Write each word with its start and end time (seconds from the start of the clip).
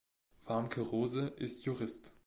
Warmke-Rose 0.45 1.27
ist 1.37 1.63
Jurist. 1.65 2.11